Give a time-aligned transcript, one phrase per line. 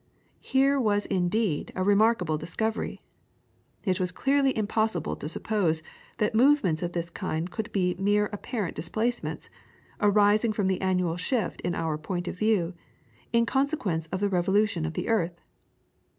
[0.41, 3.03] Here was indeed a remarkable discovery.
[3.85, 5.83] It was clearly impossible to suppose
[6.17, 9.51] that movements of this kind could be mere apparent displacements,
[9.99, 12.73] arising from the annual shift in our point of view,
[13.31, 15.39] in consequence of the revolution of the earth.